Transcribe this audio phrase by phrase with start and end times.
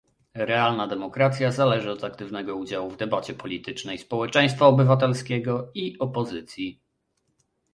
[0.33, 6.81] Realna demokracja zależy od aktywnego udziału w debacie politycznej społeczeństwa obywatelskiego i opozycji